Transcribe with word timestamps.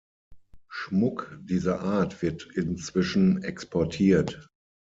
Schmuck 0.67 1.37
dieser 1.43 1.81
Art 1.81 2.23
wird 2.23 2.47
inzwischen 2.55 3.43
exportiert. 3.43 4.47